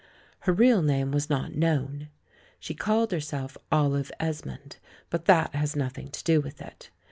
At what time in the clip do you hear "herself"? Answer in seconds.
3.11-3.55